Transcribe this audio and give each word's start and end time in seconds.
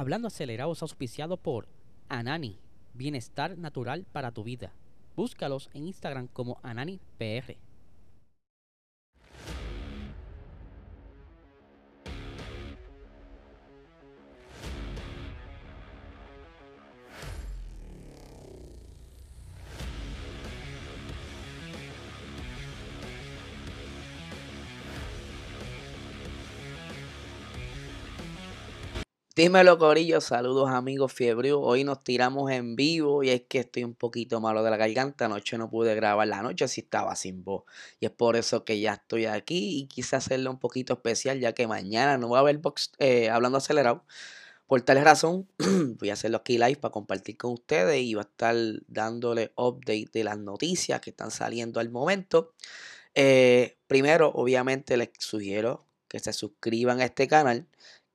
Hablando 0.00 0.28
acelerado 0.28 0.72
es 0.72 0.80
auspiciado 0.80 1.36
por 1.36 1.68
Anani, 2.08 2.58
bienestar 2.94 3.58
natural 3.58 4.06
para 4.10 4.32
tu 4.32 4.42
vida. 4.42 4.72
Búscalos 5.14 5.68
en 5.74 5.88
Instagram 5.88 6.26
como 6.28 6.58
AnaniPR. 6.62 7.58
Dímelo, 29.40 29.78
Corillo. 29.78 30.20
Saludos, 30.20 30.68
amigos 30.68 31.14
Fiebre. 31.14 31.54
Hoy 31.54 31.82
nos 31.82 32.04
tiramos 32.04 32.50
en 32.50 32.76
vivo 32.76 33.22
y 33.22 33.30
es 33.30 33.40
que 33.48 33.60
estoy 33.60 33.84
un 33.84 33.94
poquito 33.94 34.38
malo 34.38 34.62
de 34.62 34.70
la 34.70 34.76
garganta. 34.76 35.24
Anoche 35.24 35.56
no 35.56 35.70
pude 35.70 35.94
grabar 35.94 36.28
la 36.28 36.42
noche, 36.42 36.66
así 36.66 36.82
estaba 36.82 37.16
sin 37.16 37.42
voz. 37.42 37.64
Y 38.00 38.04
es 38.04 38.10
por 38.10 38.36
eso 38.36 38.66
que 38.66 38.78
ya 38.80 38.92
estoy 38.92 39.24
aquí 39.24 39.78
y 39.78 39.86
quise 39.86 40.14
hacerlo 40.14 40.50
un 40.50 40.58
poquito 40.58 40.92
especial, 40.92 41.40
ya 41.40 41.54
que 41.54 41.66
mañana 41.66 42.18
no 42.18 42.28
va 42.28 42.36
a 42.36 42.40
haber 42.42 42.58
box 42.58 42.92
eh, 42.98 43.30
hablando 43.30 43.56
acelerado. 43.56 44.04
Por 44.66 44.82
tal 44.82 45.00
razón, 45.02 45.48
voy 45.98 46.10
a 46.10 46.12
hacerlo 46.12 46.36
aquí 46.36 46.58
live 46.58 46.76
para 46.76 46.92
compartir 46.92 47.38
con 47.38 47.54
ustedes 47.54 47.98
y 47.98 48.12
va 48.12 48.20
a 48.20 48.24
estar 48.24 48.54
dándole 48.88 49.54
update 49.56 50.10
de 50.12 50.22
las 50.22 50.36
noticias 50.36 51.00
que 51.00 51.08
están 51.08 51.30
saliendo 51.30 51.80
al 51.80 51.88
momento. 51.88 52.52
Eh, 53.14 53.78
primero, 53.86 54.32
obviamente, 54.34 54.98
les 54.98 55.08
sugiero 55.18 55.86
que 56.08 56.18
se 56.18 56.34
suscriban 56.34 57.00
a 57.00 57.06
este 57.06 57.26
canal 57.26 57.66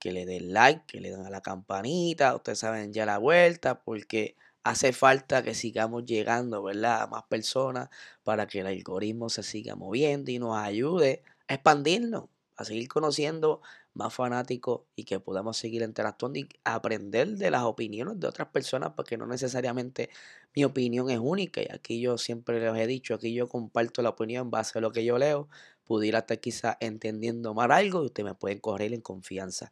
que 0.05 0.12
le 0.12 0.27
den 0.27 0.54
like, 0.54 0.84
que 0.86 1.02
le 1.02 1.09
den 1.09 1.26
a 1.26 1.32
la 1.32 1.41
campanita, 1.41 2.36
ustedes 2.36 2.59
saben 2.59 2.94
ya 2.94 3.08
la 3.08 3.18
vuelta, 3.18 3.82
porque 3.82 4.35
hace 4.63 4.93
falta 4.93 5.41
que 5.41 5.55
sigamos 5.55 6.05
llegando, 6.05 6.62
¿verdad? 6.62 7.02
A 7.02 7.07
más 7.07 7.24
personas 7.24 7.90
para 8.24 8.46
que 8.46 8.60
el 8.60 8.68
algoritmo 8.68 9.30
se 9.30 9.41
siga 9.41 9.76
moviendo 9.76 10.30
y 10.30 10.38
nos 10.38 10.55
ayude 10.57 11.24
a 11.48 11.55
expandirnos, 11.55 12.26
a 12.55 12.65
seguir 12.65 12.88
conociendo 12.88 13.63
más 13.96 14.13
fanáticos 14.13 14.82
y 14.96 15.05
que 15.05 15.20
podamos 15.20 15.57
seguir 15.57 15.82
interactuando 15.82 16.38
y 16.38 16.48
aprender 16.63 17.29
de 17.38 17.49
las 17.49 17.63
opiniones 17.63 18.20
de 18.20 18.27
otras 18.27 18.49
personas, 18.49 18.91
porque 18.96 19.18
no 19.18 19.26
necesariamente 19.26 20.10
mi 20.55 20.63
opinión 20.65 21.10
es 21.10 21.20
única. 21.20 21.62
Y 21.62 21.68
aquí 21.71 21.99
yo 21.99 22.18
siempre 22.18 22.60
les 22.60 22.76
he 22.79 22.87
dicho, 22.87 23.15
aquí 23.15 23.34
yo 23.34 23.48
comparto 23.48 24.02
la 24.02 24.10
opinión 24.10 24.46
en 24.46 24.52
base 24.52 24.77
a 24.77 24.82
lo 24.82 24.91
que 24.91 25.04
yo 25.04 25.18
leo, 25.18 25.49
pudiera 25.85 26.20
estar 26.20 26.40
quizá 26.40 26.77
entendiendo 26.79 27.54
mal 27.54 27.71
algo 27.71 28.04
y 28.04 28.07
ustedes 28.07 28.26
me 28.26 28.35
pueden 28.35 28.60
correr 28.60 28.93
en 28.93 29.02
confianza. 29.02 29.71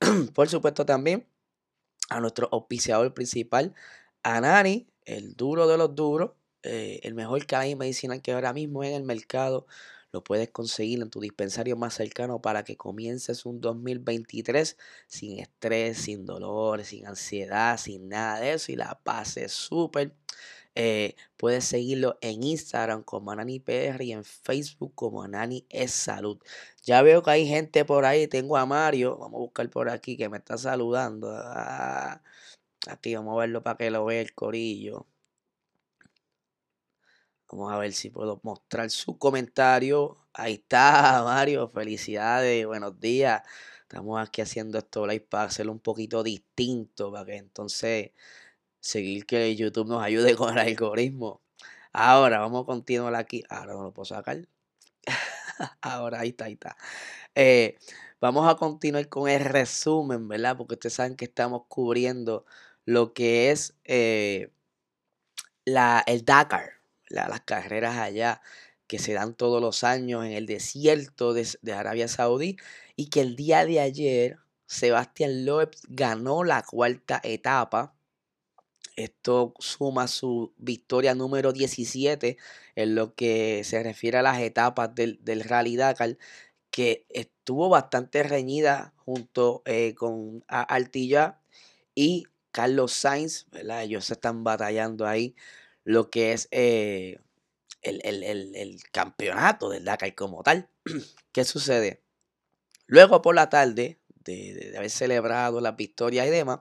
Por 0.34 0.48
supuesto 0.48 0.84
también 0.84 1.26
a 2.10 2.20
nuestro 2.20 2.48
auspiciador 2.52 3.14
principal, 3.14 3.74
Anani, 4.22 4.88
el 5.04 5.34
duro 5.34 5.68
de 5.68 5.78
los 5.78 5.94
duros, 5.94 6.32
eh, 6.62 7.00
el 7.04 7.14
mejor 7.14 7.46
canal 7.46 7.76
medicinal 7.76 8.20
que 8.20 8.32
ahora 8.32 8.52
mismo 8.52 8.84
en 8.84 8.94
el 8.94 9.04
mercado. 9.04 9.66
Lo 10.12 10.24
puedes 10.24 10.50
conseguir 10.50 11.00
en 11.02 11.10
tu 11.10 11.20
dispensario 11.20 11.76
más 11.76 11.94
cercano 11.94 12.40
para 12.40 12.64
que 12.64 12.76
comiences 12.76 13.46
un 13.46 13.60
2023 13.60 14.76
sin 15.06 15.38
estrés, 15.38 15.98
sin 15.98 16.26
dolor, 16.26 16.84
sin 16.84 17.06
ansiedad, 17.06 17.76
sin 17.78 18.08
nada 18.08 18.40
de 18.40 18.52
eso 18.54 18.72
y 18.72 18.76
la 18.76 19.00
pases 19.02 19.52
súper. 19.52 20.14
Eh, 20.74 21.16
puedes 21.36 21.64
seguirlo 21.64 22.16
en 22.20 22.42
Instagram 22.44 23.02
como 23.02 23.32
AnaniPR 23.32 24.02
y 24.02 24.12
en 24.12 24.24
Facebook 24.24 24.94
como 24.94 25.22
Anani 25.22 25.66
es 25.68 25.90
Salud. 25.92 26.38
Ya 26.84 27.02
veo 27.02 27.22
que 27.22 27.30
hay 27.32 27.46
gente 27.46 27.84
por 27.84 28.04
ahí. 28.04 28.26
Tengo 28.28 28.56
a 28.56 28.66
Mario. 28.66 29.16
Vamos 29.18 29.38
a 29.38 29.40
buscar 29.40 29.68
por 29.70 29.90
aquí 29.90 30.16
que 30.16 30.28
me 30.28 30.38
está 30.38 30.56
saludando. 30.58 31.28
Ah, 31.32 32.22
aquí 32.88 33.14
vamos 33.14 33.34
a 33.36 33.40
verlo 33.40 33.62
para 33.62 33.78
que 33.78 33.90
lo 33.90 34.04
vea 34.04 34.20
el 34.20 34.34
corillo. 34.34 35.06
Vamos 37.52 37.72
a 37.72 37.78
ver 37.78 37.92
si 37.92 38.10
puedo 38.10 38.40
mostrar 38.44 38.90
su 38.90 39.18
comentario. 39.18 40.18
Ahí 40.32 40.54
está, 40.54 41.22
Mario. 41.24 41.68
Felicidades. 41.70 42.64
Buenos 42.64 43.00
días. 43.00 43.42
Estamos 43.82 44.20
aquí 44.20 44.40
haciendo 44.40 44.78
esto 44.78 45.04
live 45.04 45.26
para 45.28 45.44
hacerlo 45.44 45.72
un 45.72 45.80
poquito 45.80 46.22
distinto. 46.22 47.10
Para 47.10 47.24
que 47.26 47.36
entonces 47.36 48.12
seguir 48.80 49.26
que 49.26 49.56
YouTube 49.56 49.88
nos 49.88 50.02
ayude 50.02 50.34
con 50.36 50.52
el 50.52 50.58
algoritmo. 50.60 51.42
Ahora 51.92 52.38
vamos 52.38 52.62
a 52.62 52.66
continuar 52.66 53.16
aquí. 53.16 53.42
Ahora 53.48 53.74
no 53.74 53.82
lo 53.82 53.92
puedo 53.92 54.06
sacar. 54.06 54.46
Ahora 55.82 56.20
ahí 56.20 56.28
está, 56.30 56.44
ahí 56.44 56.52
está. 56.52 56.76
Eh, 57.34 57.78
vamos 58.20 58.48
a 58.48 58.56
continuar 58.56 59.08
con 59.08 59.28
el 59.28 59.44
resumen, 59.44 60.28
¿verdad? 60.28 60.56
Porque 60.56 60.74
ustedes 60.74 60.94
saben 60.94 61.16
que 61.16 61.24
estamos 61.24 61.62
cubriendo 61.68 62.46
lo 62.84 63.12
que 63.12 63.50
es 63.50 63.74
eh, 63.84 64.52
la, 65.64 66.02
el 66.06 66.24
Dakar, 66.24 66.79
las 67.10 67.40
carreras 67.42 67.98
allá 67.98 68.40
que 68.86 68.98
se 68.98 69.12
dan 69.12 69.34
todos 69.34 69.60
los 69.60 69.84
años 69.84 70.24
en 70.24 70.32
el 70.32 70.46
desierto 70.46 71.34
de, 71.34 71.46
de 71.62 71.72
Arabia 71.72 72.08
Saudí 72.08 72.56
y 72.96 73.10
que 73.10 73.20
el 73.20 73.36
día 73.36 73.64
de 73.66 73.80
ayer 73.80 74.38
Sebastián 74.66 75.44
Loeb 75.44 75.70
ganó 75.88 76.44
la 76.44 76.62
cuarta 76.62 77.20
etapa 77.22 77.94
esto 78.96 79.54
suma 79.58 80.08
su 80.08 80.52
victoria 80.58 81.14
número 81.14 81.52
17 81.52 82.36
en 82.74 82.94
lo 82.94 83.14
que 83.14 83.62
se 83.64 83.82
refiere 83.82 84.18
a 84.18 84.22
las 84.22 84.40
etapas 84.40 84.94
del, 84.94 85.18
Rally 85.44 85.76
Dakar, 85.76 86.18
que 86.70 87.06
estuvo 87.08 87.68
bastante 87.68 88.22
reñida 88.22 88.92
junto 88.96 89.62
eh, 89.64 89.94
con 89.94 90.44
Altilla 90.48 91.40
y 91.94 92.26
Carlos 92.52 92.92
Sainz, 92.92 93.46
¿verdad? 93.50 93.84
Ellos 93.84 94.04
se 94.06 94.14
están 94.14 94.44
batallando 94.44 95.06
ahí 95.06 95.34
lo 95.90 96.08
que 96.08 96.32
es 96.32 96.46
eh, 96.52 97.18
el, 97.82 98.80
campeonato 98.92 99.70
del 99.70 99.84
Dakar 99.84 100.14
como 100.14 100.42
tal. 100.42 100.68
¿Qué 101.32 101.44
sucede? 101.44 102.00
Luego 102.86 103.22
por 103.22 103.34
la 103.34 103.50
tarde 103.50 103.98
de, 104.24 104.74
haber 104.76 104.90
celebrado 104.90 105.60
las 105.60 105.76
victorias 105.76 106.26
y 106.28 106.30
demás, 106.30 106.60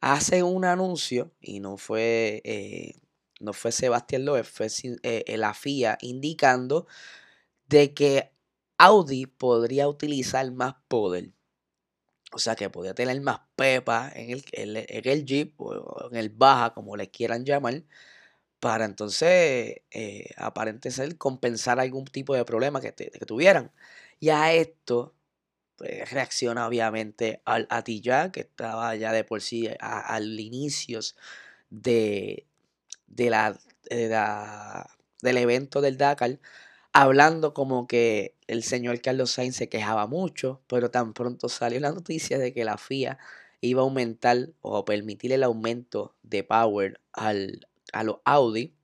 hace 0.00 0.42
un 0.42 0.64
anuncio, 0.64 1.32
y 1.40 1.60
no 1.60 1.76
fue, 1.76 2.40
eh, 2.44 2.94
no 3.40 3.52
fue 3.52 3.72
Sebastián 3.72 4.24
Loeb, 4.24 4.46
fue 4.46 4.68
eh, 5.02 5.36
la 5.36 5.52
FIA 5.52 5.98
indicando 6.00 6.86
de 7.68 7.92
que 7.92 8.32
Audi 8.78 9.26
podría 9.26 9.86
utilizar 9.86 10.50
más 10.52 10.76
poder. 10.88 11.32
O 12.32 12.38
sea 12.38 12.56
que 12.56 12.70
podría 12.70 12.94
tener 12.94 13.20
más 13.20 13.40
pepa 13.54 14.10
en 14.14 14.30
el, 14.30 14.44
en 14.52 15.08
el 15.08 15.24
Jeep 15.26 15.60
o 15.60 16.08
en 16.10 16.16
el 16.16 16.30
Baja, 16.30 16.72
como 16.74 16.96
le 16.96 17.10
quieran 17.10 17.44
llamar, 17.44 17.82
para 18.60 18.84
entonces 18.84 19.82
eh, 19.90 20.34
compensar 21.18 21.80
algún 21.80 22.04
tipo 22.06 22.34
de 22.34 22.44
problema 22.44 22.80
que, 22.80 22.92
tuvieran. 23.26 23.72
Y 24.20 24.30
a 24.30 24.52
esto 24.54 25.14
pues, 25.76 26.10
reacciona 26.10 26.66
obviamente 26.66 27.42
al 27.44 27.66
Atilla, 27.70 28.32
que 28.32 28.40
estaba 28.40 28.94
ya 28.96 29.12
de 29.12 29.24
por 29.24 29.42
sí 29.42 29.68
al 29.80 30.40
inicios 30.40 31.16
de, 31.70 32.46
de 33.06 33.30
la, 33.30 33.58
del 35.22 35.36
evento 35.38 35.80
del 35.80 35.98
Dakar, 35.98 36.38
hablando 36.92 37.54
como 37.54 37.86
que 37.86 38.34
el 38.46 38.62
señor 38.62 39.00
Carlos 39.02 39.32
Sainz 39.32 39.56
se 39.56 39.68
quejaba 39.68 40.06
mucho, 40.06 40.62
pero 40.66 40.90
tan 40.90 41.12
pronto 41.12 41.48
salió 41.48 41.80
la 41.80 41.92
noticia 41.92 42.38
de 42.38 42.54
que 42.54 42.64
la 42.64 42.78
FIA 42.78 43.18
iba 43.60 43.82
a 43.82 43.84
aumentar 43.84 44.50
o 44.62 44.84
permitir 44.84 45.32
el 45.32 45.42
aumento 45.42 46.14
de 46.22 46.44
power 46.44 47.00
al, 47.12 47.66
a 47.92 48.04
los 48.04 48.18
Audi, 48.24 48.74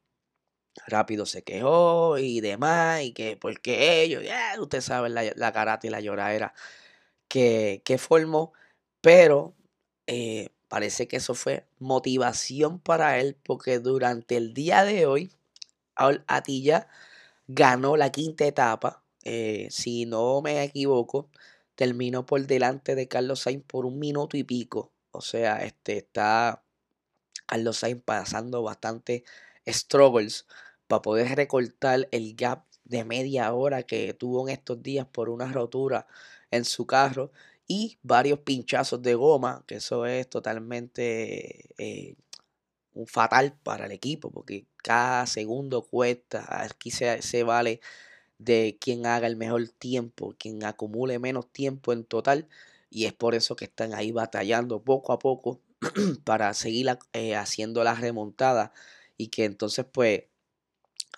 rápido 0.87 1.27
se 1.27 1.43
quejó 1.43 2.19
y 2.19 2.41
demás, 2.41 3.03
y 3.03 3.13
que 3.13 3.37
porque 3.37 4.03
ellos, 4.03 4.25
ya 4.25 4.55
usted 4.61 4.81
sabe 4.81 5.09
la, 5.11 5.33
la 5.37 5.53
karate 5.53 5.89
y 5.89 5.91
la 5.91 6.01
lloradera 6.01 6.55
que, 7.33 7.99
formó, 7.99 8.53
pero 9.01 9.55
eh, 10.07 10.51
parece 10.69 11.09
que 11.09 11.17
eso 11.17 11.35
fue 11.35 11.67
motivación 11.79 12.79
para 12.81 13.19
él 13.21 13.37
porque 13.43 13.79
durante 13.79 14.37
el 14.37 14.55
día 14.55 14.85
de 14.85 15.07
hoy 15.07 15.31
Atilla 15.95 16.89
ganó 17.49 17.97
la 17.97 18.11
quinta 18.13 18.47
etapa, 18.47 19.05
eh, 19.25 19.69
si 19.71 20.07
no 20.07 20.43
me 20.43 20.63
equivoco, 20.65 21.31
terminó 21.75 22.27
por 22.27 22.47
delante 22.47 22.95
de 22.95 23.09
Carlos 23.09 23.41
Sainz 23.41 23.65
por 23.67 23.87
un 23.87 23.99
minuto 23.99 24.37
y 24.37 24.45
pico. 24.45 24.93
O 25.11 25.21
sea, 25.21 25.65
este 25.65 25.99
está 25.99 26.65
Carlos 27.53 27.77
Sainz 27.77 28.03
pasando 28.03 28.63
bastante 28.63 29.25
struggles 29.67 30.47
para 30.87 31.03
poder 31.03 31.37
recortar 31.37 32.09
el 32.11 32.35
gap 32.35 32.65
de 32.85 33.05
media 33.05 33.53
hora 33.53 33.83
que 33.83 34.15
tuvo 34.15 34.49
en 34.49 34.55
estos 34.55 34.83
días 34.83 35.07
por 35.07 35.29
una 35.29 35.53
rotura 35.53 36.07
en 36.51 36.65
su 36.65 36.87
carro 36.87 37.31
y 37.67 37.99
varios 38.03 38.39
pinchazos 38.39 39.03
de 39.03 39.15
goma, 39.15 39.65
que 39.67 39.77
eso 39.77 40.07
es 40.07 40.31
totalmente 40.31 41.75
eh, 41.77 42.17
fatal 43.07 43.55
para 43.63 43.85
el 43.85 43.93
equipo, 43.93 44.31
porque 44.31 44.67
cada 44.79 45.27
segundo 45.27 45.83
cuesta, 45.83 46.47
aquí 46.65 46.91
se, 46.91 47.21
se 47.21 47.43
vale 47.43 47.81
de 48.39 48.79
quien 48.81 49.07
haga 49.07 49.27
el 49.27 49.37
mejor 49.37 49.69
tiempo, 49.69 50.35
quien 50.39 50.65
acumule 50.65 51.19
menos 51.19 51.53
tiempo 51.53 51.93
en 51.93 52.05
total, 52.05 52.49
y 52.91 53.07
es 53.07 53.15
por 53.15 53.35
eso 53.35 53.57
que 53.57 53.67
están 53.67 53.95
ahí 53.95 54.13
batallando 54.13 54.83
poco 54.83 55.13
a 55.13 55.19
poco 55.19 55.62
para 56.25 56.55
seguir 56.55 56.99
eh, 57.13 57.37
haciendo 57.37 57.85
la 57.85 57.95
remontada 57.95 58.73
y 59.17 59.29
que 59.29 59.45
entonces 59.45 59.85
pues 59.91 60.25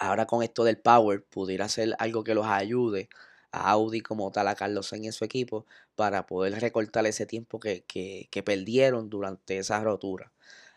ahora 0.01 0.27
con 0.27 0.43
esto 0.43 0.65
del 0.65 0.79
Power 0.79 1.25
pudiera 1.25 1.69
ser 1.69 1.95
algo 1.99 2.25
que 2.25 2.35
los 2.35 2.47
ayude 2.47 3.09
a 3.53 3.71
Audi 3.71 4.01
como 4.01 4.31
tal, 4.33 4.49
a 4.49 4.55
Carlos 4.57 4.93
en 4.93 5.13
su 5.13 5.25
equipo, 5.25 5.67
para 5.95 6.27
poder 6.27 6.61
recortar 6.61 7.07
ese 7.07 7.27
tiempo 7.27 7.61
que, 7.61 7.85
que, 7.85 8.43
perdieron 8.43 9.09
durante 9.11 9.59
esa 9.59 9.81
rotura. 9.83 10.33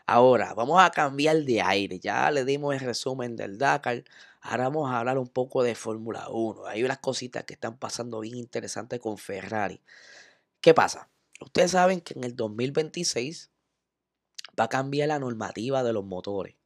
Ahora, 0.06 0.54
vamos 0.54 0.80
a 0.80 0.90
cambiar 0.90 1.38
de 1.44 1.60
aire. 1.60 1.98
Ya 2.00 2.30
le 2.30 2.44
dimos 2.44 2.74
el 2.74 2.80
resumen 2.80 3.36
del 3.36 3.58
Dakar. 3.58 4.04
Ahora 4.40 4.64
vamos 4.64 4.90
a 4.90 5.00
hablar 5.00 5.18
un 5.18 5.28
poco 5.28 5.62
de 5.62 5.74
Fórmula 5.74 6.28
1. 6.30 6.66
Hay 6.66 6.84
unas 6.84 6.98
cositas 6.98 7.44
que 7.44 7.54
están 7.54 7.76
pasando 7.78 8.20
bien 8.20 8.36
interesantes 8.36 9.00
con 9.00 9.18
Ferrari. 9.18 9.80
¿Qué 10.60 10.74
pasa? 10.74 11.08
Ustedes 11.40 11.72
saben 11.72 12.00
que 12.00 12.14
en 12.14 12.24
el 12.24 12.36
2026 12.36 13.50
va 14.58 14.64
a 14.64 14.68
cambiar 14.68 15.08
la 15.08 15.18
normativa 15.18 15.82
de 15.82 15.92
los 15.92 16.04
motores. 16.04 16.56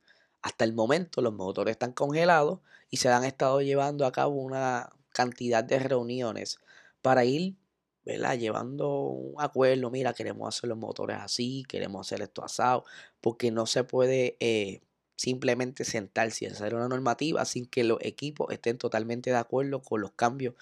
Hasta 0.43 0.65
el 0.65 0.73
momento 0.73 1.23
los 1.23 1.35
motores 1.35 1.73
están 1.73 1.93
congelados 1.93 2.61
y 2.91 2.97
se 2.97 3.09
han 3.09 3.25
estado 3.25 3.61
llevando 3.63 4.07
a 4.07 4.13
cabo 4.13 4.35
una 4.35 4.91
cantidad 5.11 5.63
de 5.63 5.79
reuniones 5.79 6.59
para 7.01 7.25
ir 7.25 7.57
¿verdad? 8.05 8.37
llevando 8.37 9.01
un 9.01 9.41
acuerdo, 9.41 9.91
mira, 9.91 10.13
queremos 10.13 10.49
hacer 10.49 10.69
los 10.69 10.79
motores 10.79 11.19
así, 11.21 11.65
queremos 11.69 12.07
hacer 12.07 12.23
esto 12.23 12.45
asado, 12.45 12.85
porque 13.21 13.51
no 13.51 13.67
se 13.67 13.85
puede 13.85 14.37
eh, 14.41 14.81
simplemente 15.17 15.85
sentarse 15.85 16.45
y 16.45 16.49
hacer 16.49 16.75
una 16.75 16.89
normativa 16.89 17.45
sin 17.45 17.67
que 17.67 17.85
los 17.85 17.99
equipos 18.03 18.53
estén 18.53 18.79
totalmente 18.79 19.31
de 19.31 19.37
acuerdo 19.37 19.83
con 19.83 20.01
los 20.01 20.13
cambios 20.13 20.55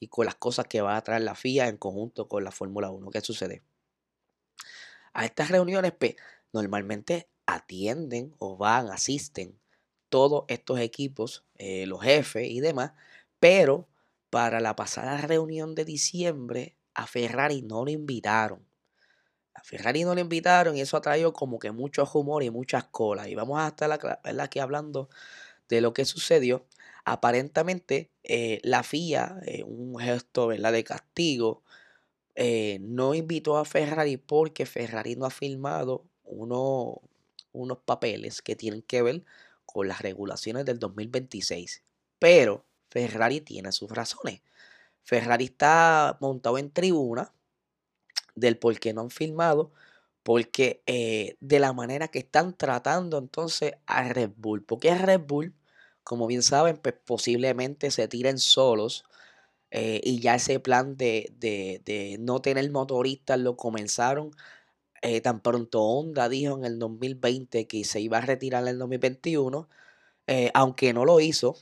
y 0.00 0.08
con 0.08 0.26
las 0.26 0.34
cosas 0.34 0.66
que 0.66 0.80
va 0.80 0.96
a 0.96 1.02
traer 1.02 1.22
la 1.22 1.34
FIA 1.34 1.68
en 1.68 1.76
conjunto 1.76 2.28
con 2.28 2.44
la 2.44 2.50
Fórmula 2.50 2.90
1. 2.90 3.10
¿Qué 3.10 3.20
sucede? 3.20 3.62
A 5.12 5.24
estas 5.24 5.50
reuniones, 5.50 5.92
pues, 5.98 6.16
normalmente 6.52 7.28
atienden 7.46 8.34
o 8.38 8.56
van, 8.56 8.90
asisten 8.90 9.58
todos 10.08 10.44
estos 10.48 10.80
equipos, 10.80 11.44
eh, 11.56 11.86
los 11.86 12.02
jefes 12.02 12.48
y 12.48 12.60
demás, 12.60 12.92
pero 13.40 13.88
para 14.30 14.60
la 14.60 14.76
pasada 14.76 15.20
reunión 15.22 15.74
de 15.74 15.84
diciembre 15.84 16.76
a 16.94 17.06
Ferrari 17.06 17.62
no 17.62 17.84
lo 17.84 17.90
invitaron. 17.90 18.66
A 19.54 19.62
Ferrari 19.62 20.04
no 20.04 20.14
lo 20.14 20.20
invitaron 20.20 20.76
y 20.76 20.80
eso 20.80 20.96
ha 20.96 21.32
como 21.32 21.58
que 21.58 21.72
mucho 21.72 22.08
humor 22.14 22.42
y 22.42 22.50
muchas 22.50 22.84
colas. 22.84 23.28
Y 23.28 23.34
vamos 23.34 23.58
a 23.60 23.68
estar 23.68 23.90
aquí 24.40 24.58
hablando 24.58 25.08
de 25.68 25.80
lo 25.80 25.92
que 25.92 26.04
sucedió. 26.04 26.66
Aparentemente 27.04 28.10
eh, 28.22 28.60
la 28.62 28.82
FIA, 28.82 29.40
eh, 29.46 29.64
un 29.64 29.98
gesto 29.98 30.48
¿verdad? 30.48 30.72
de 30.72 30.84
castigo, 30.84 31.62
no 32.80 33.14
invitó 33.14 33.58
a 33.58 33.64
Ferrari 33.64 34.16
porque 34.16 34.64
Ferrari 34.64 35.16
no 35.16 35.26
ha 35.26 35.30
firmado 35.30 36.07
uno, 36.28 37.00
unos 37.52 37.78
papeles 37.78 38.42
que 38.42 38.56
tienen 38.56 38.82
que 38.82 39.02
ver 39.02 39.24
con 39.66 39.88
las 39.88 40.00
regulaciones 40.00 40.64
del 40.64 40.78
2026. 40.78 41.82
Pero 42.18 42.64
Ferrari 42.90 43.40
tiene 43.40 43.72
sus 43.72 43.90
razones. 43.90 44.40
Ferrari 45.02 45.46
está 45.46 46.16
montado 46.20 46.58
en 46.58 46.70
tribuna 46.70 47.32
del 48.34 48.58
por 48.58 48.78
qué 48.78 48.92
no 48.92 49.02
han 49.02 49.10
filmado, 49.10 49.72
porque 50.22 50.82
eh, 50.86 51.36
de 51.40 51.58
la 51.58 51.72
manera 51.72 52.08
que 52.08 52.18
están 52.20 52.56
tratando 52.56 53.18
entonces 53.18 53.72
a 53.86 54.02
Red 54.12 54.32
Bull. 54.36 54.62
Porque 54.64 54.94
Red 54.94 55.20
Bull, 55.26 55.54
como 56.04 56.26
bien 56.26 56.42
saben, 56.42 56.76
pues 56.76 56.94
posiblemente 57.04 57.90
se 57.90 58.08
tiren 58.08 58.38
solos. 58.38 59.04
Eh, 59.70 60.00
y 60.02 60.20
ya 60.20 60.34
ese 60.36 60.60
plan 60.60 60.96
de, 60.96 61.30
de, 61.38 61.82
de, 61.84 62.16
no 62.18 62.40
tener 62.40 62.70
motoristas 62.70 63.38
lo 63.38 63.56
comenzaron 63.56 64.30
eh, 65.02 65.20
tan 65.20 65.40
pronto 65.40 65.82
Honda 65.82 66.28
dijo 66.28 66.56
en 66.56 66.64
el 66.64 66.78
2020 66.78 67.66
que 67.66 67.84
se 67.84 68.00
iba 68.00 68.18
a 68.18 68.20
retirar 68.20 68.62
en 68.64 68.68
el 68.70 68.78
2021, 68.78 69.68
eh, 70.26 70.50
aunque 70.54 70.92
no 70.92 71.04
lo 71.04 71.20
hizo, 71.20 71.56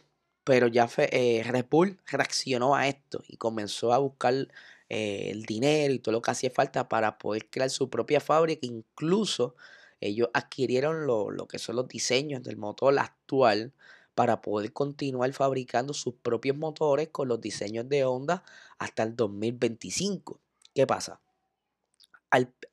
pero 0.44 0.68
ya 0.68 0.88
eh, 0.98 1.42
Red 1.46 1.66
Bull 1.70 1.98
reaccionó 2.06 2.74
a 2.76 2.88
esto 2.88 3.22
y 3.28 3.36
comenzó 3.36 3.92
a 3.92 3.98
buscar 3.98 4.48
el 4.88 5.42
dinero 5.46 5.92
y 5.92 5.98
todo 5.98 6.12
lo 6.12 6.22
que 6.22 6.30
hacía 6.30 6.50
falta 6.50 6.88
para 6.88 7.18
poder 7.18 7.50
crear 7.50 7.70
su 7.70 7.90
propia 7.90 8.20
fábrica. 8.20 8.66
Incluso 8.66 9.56
ellos 10.00 10.28
adquirieron 10.32 11.06
lo, 11.06 11.30
lo 11.30 11.48
que 11.48 11.58
son 11.58 11.76
los 11.76 11.88
diseños 11.88 12.42
del 12.44 12.56
motor 12.56 12.96
actual 12.98 13.72
para 14.14 14.40
poder 14.40 14.72
continuar 14.72 15.32
fabricando 15.32 15.92
sus 15.94 16.14
propios 16.14 16.56
motores 16.56 17.08
con 17.08 17.28
los 17.28 17.40
diseños 17.40 17.88
de 17.88 18.04
Honda 18.04 18.44
hasta 18.78 19.02
el 19.02 19.16
2025. 19.16 20.40
¿Qué 20.74 20.86
pasa? 20.86 21.20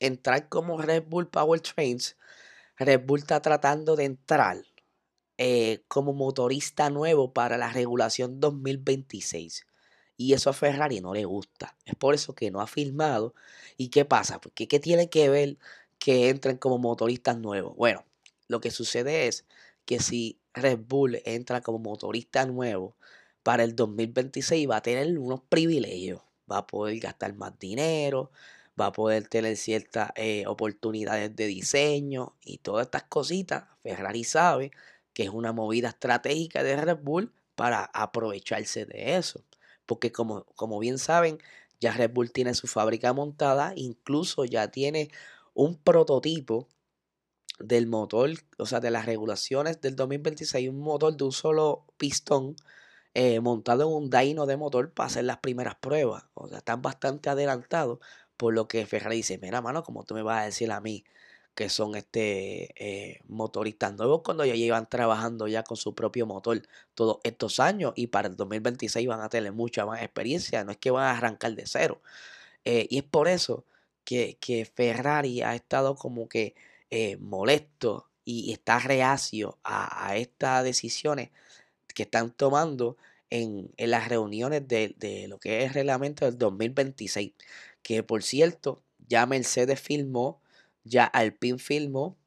Entrar 0.05 0.49
como 0.49 0.81
Red 0.81 1.03
Bull 1.07 1.27
Power 1.27 1.59
Trains, 1.61 2.17
Red 2.77 3.05
Bull 3.05 3.19
está 3.19 3.41
tratando 3.41 3.95
de 3.95 4.05
entrar 4.05 4.63
eh, 5.37 5.83
como 5.87 6.13
motorista 6.13 6.89
nuevo 6.89 7.33
para 7.33 7.57
la 7.57 7.71
regulación 7.71 8.39
2026. 8.39 9.65
Y 10.17 10.33
eso 10.33 10.49
a 10.49 10.53
Ferrari 10.53 11.01
no 11.01 11.13
le 11.13 11.25
gusta. 11.25 11.75
Es 11.85 11.95
por 11.95 12.13
eso 12.15 12.35
que 12.35 12.51
no 12.51 12.61
ha 12.61 12.67
firmado. 12.67 13.33
¿Y 13.77 13.89
qué 13.89 14.05
pasa? 14.05 14.39
Porque 14.39 14.67
¿qué 14.67 14.79
tiene 14.79 15.09
que 15.09 15.29
ver 15.29 15.57
que 15.99 16.29
entren 16.29 16.57
como 16.57 16.77
motoristas 16.77 17.37
nuevos? 17.37 17.75
Bueno, 17.75 18.05
lo 18.47 18.61
que 18.61 18.71
sucede 18.71 19.27
es 19.27 19.45
que 19.85 19.99
si 19.99 20.39
Red 20.53 20.79
Bull 20.87 21.21
entra 21.25 21.61
como 21.61 21.79
motorista 21.79 22.45
nuevo 22.45 22.95
para 23.43 23.63
el 23.63 23.75
2026 23.75 24.69
va 24.69 24.77
a 24.77 24.81
tener 24.81 25.17
unos 25.19 25.41
privilegios. 25.41 26.21
Va 26.51 26.59
a 26.59 26.67
poder 26.67 26.99
gastar 26.99 27.33
más 27.35 27.57
dinero, 27.59 28.31
va 28.79 28.87
a 28.87 28.91
poder 28.91 29.27
tener 29.27 29.57
ciertas 29.57 30.11
eh, 30.15 30.45
oportunidades 30.47 31.35
de 31.35 31.47
diseño 31.47 32.35
y 32.43 32.57
todas 32.59 32.87
estas 32.87 33.03
cositas. 33.03 33.65
Ferrari 33.83 34.23
sabe 34.23 34.71
que 35.13 35.23
es 35.23 35.29
una 35.29 35.53
movida 35.53 35.89
estratégica 35.89 36.63
de 36.63 36.75
Red 36.75 36.97
Bull 37.01 37.31
para 37.55 37.85
aprovecharse 37.93 38.85
de 38.85 39.15
eso. 39.15 39.43
Porque 39.85 40.11
como, 40.11 40.45
como 40.55 40.79
bien 40.79 40.97
saben, 40.97 41.39
ya 41.79 41.91
Red 41.91 42.11
Bull 42.11 42.31
tiene 42.31 42.53
su 42.53 42.67
fábrica 42.67 43.13
montada, 43.13 43.73
incluso 43.75 44.45
ya 44.45 44.69
tiene 44.69 45.11
un 45.53 45.75
prototipo 45.77 46.67
del 47.59 47.87
motor, 47.87 48.31
o 48.57 48.65
sea, 48.65 48.79
de 48.79 48.91
las 48.91 49.05
regulaciones 49.05 49.81
del 49.81 49.95
2026, 49.95 50.69
un 50.69 50.79
motor 50.79 51.15
de 51.15 51.23
un 51.25 51.31
solo 51.31 51.85
pistón 51.97 52.55
eh, 53.13 53.39
montado 53.41 53.83
en 53.83 53.93
un 54.03 54.09
dyno 54.09 54.45
de 54.47 54.57
motor 54.57 54.91
para 54.91 55.07
hacer 55.07 55.25
las 55.25 55.37
primeras 55.37 55.75
pruebas. 55.75 56.25
O 56.33 56.47
sea, 56.47 56.59
están 56.59 56.81
bastante 56.81 57.29
adelantados 57.29 57.99
por 58.37 58.53
lo 58.53 58.67
que 58.67 58.85
Ferrari 58.85 59.17
dice, 59.17 59.37
mira, 59.41 59.61
mano, 59.61 59.83
como 59.83 60.03
tú 60.03 60.15
me 60.15 60.23
vas 60.23 60.41
a 60.41 60.45
decir 60.45 60.71
a 60.71 60.81
mí 60.81 61.03
que 61.55 61.69
son 61.69 61.95
este 61.95 62.73
eh, 62.83 63.19
motoristas 63.27 63.93
nuevos 63.93 64.21
cuando 64.23 64.45
ya 64.45 64.55
llevan 64.55 64.89
trabajando 64.89 65.47
ya 65.47 65.63
con 65.63 65.77
su 65.77 65.93
propio 65.93 66.25
motor 66.25 66.61
todos 66.95 67.19
estos 67.23 67.59
años 67.59 67.93
y 67.95 68.07
para 68.07 68.27
el 68.27 68.35
2026 68.35 69.07
van 69.07 69.21
a 69.21 69.29
tener 69.29 69.51
mucha 69.53 69.85
más 69.85 70.01
experiencia, 70.01 70.63
no 70.63 70.71
es 70.71 70.77
que 70.77 70.91
van 70.91 71.05
a 71.05 71.11
arrancar 71.17 71.53
de 71.55 71.65
cero. 71.67 72.01
Eh, 72.65 72.87
y 72.89 72.99
es 72.99 73.03
por 73.03 73.27
eso 73.27 73.65
que, 74.05 74.37
Ferrari 74.75 75.41
ha 75.41 75.55
estado 75.55 75.95
como 75.95 76.27
que 76.29 76.55
eh, 76.89 77.17
molesto 77.17 78.09
y 78.25 78.51
está 78.53 78.79
reacio 78.79 79.59
a, 79.63 80.15
estas 80.17 80.63
decisiones 80.63 81.31
que 81.95 82.03
están 82.03 82.31
tomando 82.31 82.97
en, 83.29 83.71
las 83.77 84.07
reuniones 84.09 84.67
de, 84.67 84.95
de, 84.97 85.27
lo 85.27 85.39
que 85.39 85.63
es 85.63 85.69
el 85.69 85.73
reglamento 85.73 86.25
del 86.25 86.37
2026 86.37 87.33
que 87.83 88.03
por 88.03 88.23
cierto, 88.23 88.83
ya 89.07 89.25
Mercedes 89.25 89.79
filmó, 89.81 90.41
ya 90.83 91.05
Alpine 91.05 91.59
filmó 91.59 92.17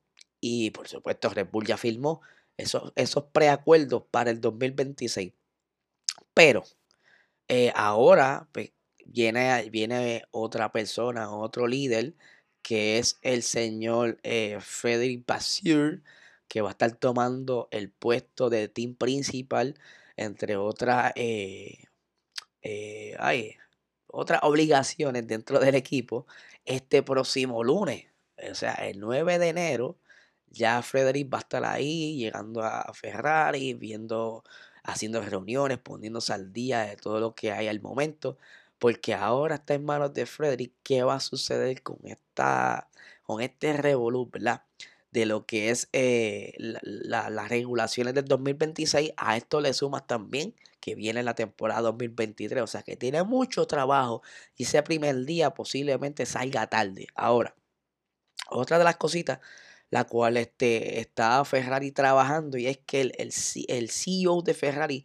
y 0.41 0.71
por 0.71 0.89
supuesto 0.89 1.31
Red 1.31 1.49
Bull 1.51 1.67
ya 1.67 1.77
filmó 1.77 2.21
esos, 2.57 2.93
esos 2.97 3.25
preacuerdos 3.33 4.05
para 4.11 4.31
el 4.31 4.41
2026. 4.41 5.33
Pero 6.35 6.65
eh, 7.49 7.73
ahora 7.75 8.49
pues, 8.53 8.73
viene, 9.07 9.69
viene 9.71 10.25
otra 10.31 10.73
persona, 10.73 11.31
otro 11.31 11.67
líder, 11.67 12.15
que 12.63 12.99
es 12.99 13.19
el 13.23 13.43
señor 13.43 14.19
eh, 14.23 14.59
Frederic 14.61 15.27
Bassur, 15.27 16.03
que 16.49 16.61
va 16.63 16.71
a 16.71 16.73
estar 16.73 16.93
tomando 16.97 17.69
el 17.71 17.91
puesto 17.91 18.51
de 18.51 18.69
team 18.69 18.95
principal, 18.97 19.79
entre 20.17 20.57
otras, 20.57 21.13
eh, 21.17 21.85
ay, 23.19 23.57
otras 24.17 24.41
obligaciones 24.43 25.27
dentro 25.27 25.59
del 25.61 25.75
equipo 25.75 26.27
este 26.65 27.03
próximo 27.03 27.63
lunes. 27.63 28.07
O 28.51 28.55
sea, 28.55 28.73
el 28.75 28.99
9 29.01 29.39
de 29.39 29.49
enero 29.49 29.99
ya 30.51 30.83
Frederick 30.83 31.33
va 31.33 31.39
a 31.39 31.41
estar 31.43 31.65
ahí, 31.65 32.17
llegando 32.17 32.63
a 32.63 32.93
Ferrari, 32.95 33.75
viendo, 33.75 34.43
haciendo 34.85 35.21
reuniones, 35.21 35.79
poniéndose 35.79 36.33
al 36.33 36.53
día 36.53 36.81
de 36.87 36.97
todo 36.97 37.21
lo 37.21 37.35
que 37.35 37.53
hay 37.53 37.69
al 37.69 37.81
momento. 37.81 38.39
Porque 38.79 39.15
ahora 39.15 39.57
está 39.57 39.75
en 39.75 39.85
manos 39.85 40.15
de 40.15 40.27
Frederick 40.27 40.73
qué 40.83 41.03
va 41.03 41.17
a 41.17 41.21
suceder 41.21 41.83
con 41.83 41.99
esta, 42.05 42.89
con 43.23 43.43
este 43.43 43.75
revolú, 43.75 44.31
¿verdad? 44.31 44.63
De 45.11 45.27
lo 45.27 45.47
que 45.47 45.71
es 45.71 45.89
eh, 45.93 46.53
las 46.59 47.49
regulaciones 47.49 48.15
del 48.15 48.25
2026. 48.27 49.13
A 49.17 49.37
esto 49.37 49.61
le 49.61 49.73
sumas 49.73 50.07
también 50.07 50.55
que 50.81 50.95
viene 50.95 51.23
la 51.23 51.35
temporada 51.35 51.83
2023. 51.83 52.63
O 52.63 52.67
sea 52.67 52.83
que 52.83 52.97
tiene 52.97 53.23
mucho 53.23 53.67
trabajo 53.67 54.23
y 54.57 54.65
ese 54.65 54.83
primer 54.83 55.25
día 55.25 55.51
posiblemente 55.55 56.27
salga 56.27 56.67
tarde. 56.69 57.07
Ahora, 57.15 57.55
otra 58.51 58.79
de 58.79 58.85
las 58.85 58.97
cositas 58.97 59.41
la 59.91 60.05
cual 60.05 60.37
este, 60.37 61.01
está 61.01 61.45
Ferrari 61.45 61.93
trabajando 61.93 62.59
y 62.59 62.67
es 62.67 62.79
que 62.79 63.03
el, 63.03 63.13
el, 63.69 63.91
CEO 63.91 64.43
de 64.43 64.55
Ferrari 64.55 65.05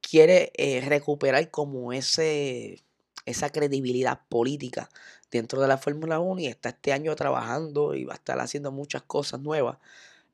quiere 0.00 0.52
eh, 0.56 0.82
recuperar 0.86 1.50
como 1.50 1.92
ese, 1.92 2.82
esa 3.24 3.50
credibilidad 3.50 4.20
política 4.28 4.88
dentro 5.30 5.60
de 5.60 5.68
la 5.68 5.78
Fórmula 5.78 6.20
1 6.20 6.40
y 6.40 6.46
está 6.46 6.70
este 6.70 6.92
año 6.92 7.14
trabajando 7.16 7.94
y 7.94 8.04
va 8.04 8.14
a 8.14 8.16
estar 8.16 8.38
haciendo 8.40 8.72
muchas 8.72 9.02
cosas 9.02 9.40
nuevas 9.40 9.78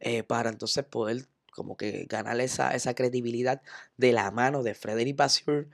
eh, 0.01 0.23
para 0.23 0.51
entonces 0.51 0.85
poder 0.85 1.27
como 1.53 1.77
que 1.77 2.07
ganar 2.09 2.41
esa, 2.41 2.75
esa 2.75 2.95
credibilidad 2.95 3.63
de 3.97 4.13
la 4.13 4.31
mano 4.31 4.63
de 4.63 4.75
Frederic 4.75 5.17
Vasseur 5.17 5.69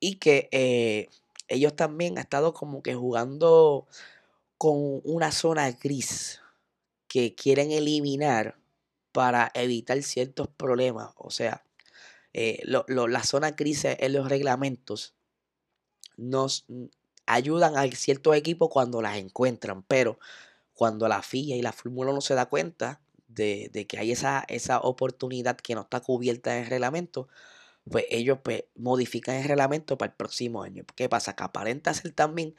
y 0.00 0.16
que 0.16 0.48
eh, 0.52 1.08
ellos 1.48 1.74
también 1.76 2.18
han 2.18 2.24
estado 2.24 2.52
como 2.52 2.82
que 2.82 2.94
jugando 2.94 3.86
con 4.58 5.00
una 5.04 5.32
zona 5.32 5.70
gris 5.72 6.40
que 7.08 7.34
quieren 7.34 7.70
eliminar 7.70 8.58
para 9.12 9.50
evitar 9.54 10.02
ciertos 10.02 10.48
problemas. 10.48 11.10
O 11.16 11.30
sea, 11.30 11.64
eh, 12.32 12.60
la 12.64 13.24
zona 13.24 13.52
gris 13.52 13.84
en 13.84 14.12
los 14.12 14.28
reglamentos 14.28 15.14
nos 16.16 16.66
ayudan 17.26 17.76
a 17.76 17.86
ciertos 17.92 18.36
equipos 18.36 18.68
cuando 18.70 19.02
las 19.02 19.16
encuentran, 19.18 19.82
pero 19.82 20.18
cuando 20.74 21.08
la 21.08 21.22
FIA 21.22 21.56
y 21.56 21.62
la 21.62 21.72
Fórmula 21.72 22.12
no 22.12 22.20
se 22.20 22.34
da 22.34 22.46
cuenta 22.46 23.00
de, 23.28 23.86
que 23.88 23.98
hay 23.98 24.12
esa, 24.12 24.44
esa 24.48 24.80
oportunidad 24.80 25.56
que 25.56 25.74
no 25.74 25.82
está 25.82 26.00
cubierta 26.00 26.56
en 26.56 26.64
el 26.64 26.70
reglamento, 26.70 27.28
pues 27.90 28.06
ellos 28.10 28.38
pues, 28.42 28.64
modifican 28.74 29.36
el 29.36 29.44
reglamento 29.44 29.98
para 29.98 30.10
el 30.12 30.16
próximo 30.16 30.62
año. 30.62 30.84
¿Qué 30.96 31.08
pasa? 31.08 31.36
Que 31.36 31.44
aparenta 31.44 31.94
ser 31.94 32.12
también 32.12 32.54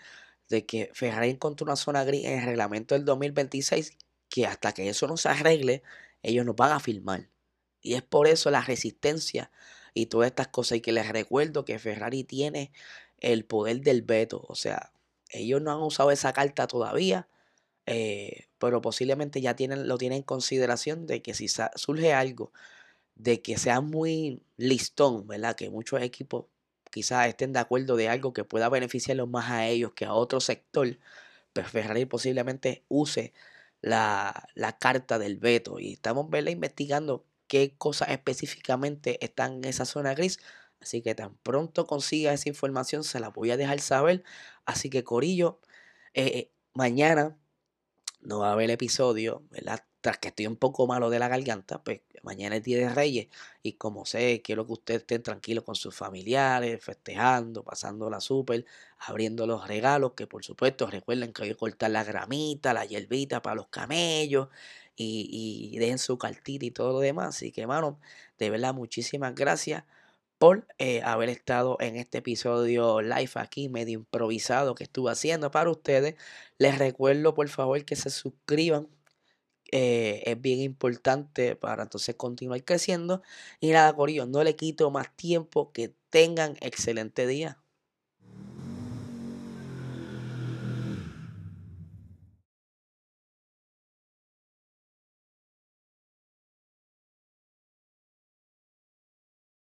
de 0.50 0.65
que 0.65 0.91
Ferrari 0.93 1.29
encontró 1.29 1.65
una 1.65 1.75
zona 1.75 2.03
gris 2.03 2.25
en 2.25 2.39
el 2.39 2.45
reglamento 2.45 2.95
del 2.95 3.05
2026 3.05 3.98
que 4.29 4.45
hasta 4.45 4.74
que 4.74 4.89
eso 4.89 5.07
no 5.07 5.17
se 5.17 5.29
arregle, 5.29 5.84
ellos 6.24 6.45
nos 6.45 6.55
van 6.55 6.72
a 6.72 6.79
firmar. 6.79 7.29
Y 7.81 7.93
es 7.95 8.01
por 8.01 8.27
eso 8.27 8.51
la 8.51 8.62
resistencia 8.62 9.51
y 9.93 10.07
todas 10.07 10.27
estas 10.27 10.48
cosas. 10.50 10.79
Y 10.79 10.81
que 10.81 10.91
les 10.91 11.07
recuerdo 11.10 11.65
que 11.65 11.79
Ferrari 11.79 12.24
tiene 12.24 12.72
el 13.25 13.46
poder 13.46 13.82
del 13.82 14.03
veto. 14.03 14.46
O 14.48 14.55
sea, 14.55 14.91
ellos 15.32 15.62
no 15.62 15.72
han 15.72 15.82
usado 15.82 16.12
esa 16.12 16.32
carta 16.34 16.67
todavía, 16.67 17.27
eh, 17.88 18.48
pero 18.60 18.82
posiblemente 18.82 19.41
ya 19.41 19.55
tienen, 19.55 19.88
lo 19.88 19.98
tienen 19.98 20.17
en 20.17 20.24
consideración 20.24 21.08
de 21.08 21.22
que 21.22 21.34
si 21.34 21.48
surge 21.75 22.13
algo, 22.13 22.51
de 23.15 23.41
que 23.41 23.58
sea 23.58 23.82
muy 23.82 24.44
listón, 24.58 25.27
¿verdad? 25.27 25.55
Que 25.55 25.70
muchos 25.70 26.01
equipos 26.01 26.46
quizás 26.91 27.27
estén 27.27 27.53
de 27.53 27.60
acuerdo 27.60 27.96
de 27.96 28.10
algo 28.10 28.34
que 28.34 28.44
pueda 28.44 28.70
beneficiarlos 28.70 29.27
más 29.29 29.50
a 29.51 29.67
ellos 29.67 29.94
que 29.94 30.05
a 30.05 30.13
otro 30.13 30.39
sector, 30.39 30.98
pues 31.53 31.67
Ferrari 31.67 32.05
posiblemente 32.05 32.84
use 32.89 33.34
la, 33.82 34.48
la 34.55 34.77
carta 34.77 35.20
del 35.20 35.38
veto. 35.38 35.79
Y 35.79 35.94
estamos 35.94 36.29
¿verdad? 36.29 36.51
investigando 36.51 37.25
qué 37.48 37.75
cosas 37.77 38.10
específicamente 38.10 39.24
están 39.25 39.55
en 39.55 39.65
esa 39.65 39.86
zona 39.86 40.13
gris 40.13 40.39
Así 40.82 41.01
que 41.01 41.15
tan 41.15 41.36
pronto 41.38 41.88
consiga 41.88 42.34
esa 42.34 42.50
información, 42.50 43.03
se 43.03 43.20
la 43.20 43.29
voy 43.29 43.51
a 43.51 43.58
dejar 43.58 43.79
saber. 43.79 44.24
Así 44.65 44.89
que, 44.89 45.03
Corillo, 45.03 45.60
eh, 46.13 46.51
mañana 46.74 47.38
no 48.22 48.39
va 48.39 48.50
a 48.50 48.53
haber 48.53 48.70
episodio, 48.72 49.44
¿verdad? 49.51 49.84
Tras 50.01 50.17
que 50.20 50.29
estoy 50.29 50.48
un 50.48 50.58
poco 50.58 50.88
malo 50.88 51.10
de 51.10 51.20
la 51.20 51.27
garganta, 51.27 51.84
pues 51.84 52.01
mañana 52.24 52.58
es 52.58 52.63
Día 52.63 52.77
de 52.77 52.89
Reyes. 52.89 53.27
Y 53.63 53.74
como 53.74 54.05
sé, 54.05 54.41
quiero 54.44 54.65
que 54.65 54.74
ustedes 54.74 55.01
estén 55.01 55.24
tranquilos 55.24 55.63
con 55.63 55.75
sus 55.75 55.96
familiares, 55.96 56.84
festejando, 56.84 57.63
pasando 57.63 58.10
la 58.10 58.20
súper, 58.22 58.65
abriendo 59.00 59.48
los 59.48 59.67
regalos. 59.67 60.13
Que 60.15 60.27
por 60.27 60.44
supuesto, 60.44 60.88
recuerden 60.88 61.34
que 61.34 61.44
hay 61.44 61.50
que 61.50 61.55
cortar 61.55 61.91
la 61.91 62.03
gramita, 62.03 62.74
la 62.74 62.86
hierbita 62.86 63.41
para 63.41 63.55
los 63.55 63.67
camellos. 63.70 64.50
Y, 64.98 65.72
y 65.74 65.77
dejen 65.79 65.98
su 66.00 66.17
cartita 66.17 66.65
y 66.65 66.72
todo 66.72 66.94
lo 66.94 67.00
demás. 67.00 67.36
Así 67.36 67.51
que, 67.51 67.62
hermano, 67.62 68.00
de 68.39 68.50
verdad, 68.50 68.74
muchísimas 68.74 69.36
gracias 69.36 69.84
por 70.38 70.68
eh, 70.77 71.01
haber 71.04 71.30
estado 71.30 71.77
en 71.80 71.96
este 71.96 72.20
episodio 72.20 73.01
live 73.01 73.32
aquí, 73.36 73.70
medio 73.70 74.00
improvisado 74.00 74.75
que 74.75 74.84
estuve 74.84 75.12
haciendo 75.12 75.51
para 75.51 75.70
ustedes. 75.72 76.15
Les 76.58 76.77
recuerdo 76.77 77.34
por 77.34 77.50
favor 77.50 77.84
que 77.86 77.96
se 77.96 78.10
suscriban. 78.10 78.88
Eh, 79.72 80.24
es 80.25 80.39
bien 80.42 80.60
importante 80.60 81.56
para 81.56 81.84
entonces 81.84 82.15
continuar 82.15 82.63
creciendo. 82.63 83.22
Y 83.60 83.72
nada, 83.72 83.94
Corillo, 83.96 84.25
no 84.25 84.44
le 84.44 84.56
quito 84.56 84.92
más 84.92 85.15
tiempo. 85.15 85.72
Que 85.74 85.96
tengan 86.10 86.58
excelente 86.62 87.27
día. 87.27 87.64